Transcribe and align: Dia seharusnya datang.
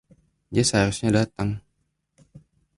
Dia 0.53 0.63
seharusnya 0.69 1.11
datang. 1.19 1.49